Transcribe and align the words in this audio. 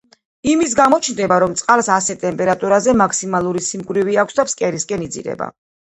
იმის 0.51 0.71
გამო 0.79 0.97
ჩნდება, 1.07 1.35
რომ 1.43 1.53
წყალს 1.59 1.89
ასეთ 1.97 2.19
ტემპერატურაზე 2.25 2.97
მაქსიმალური 3.03 3.63
სიმკვრივე 3.67 4.19
აქვს 4.23 4.41
და 4.41 4.47
ფსკერისკენ 4.49 5.05
„იძირება“. 5.11 5.53